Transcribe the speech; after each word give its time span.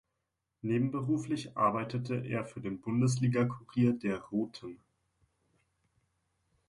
Nebenberuflich 0.63 1.55
arbeitete 1.57 2.15
er 2.25 2.43
für 2.43 2.59
den 2.59 2.81
Bundesligakurier 2.81 3.93
der 3.93 4.17
"Roten". 4.19 4.79